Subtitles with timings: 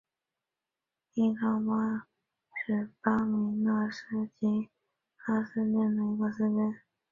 [1.13, 2.07] 伊塔茹巴
[2.65, 4.69] 是巴西米纳斯吉
[5.27, 6.75] 拉斯州的一个市镇。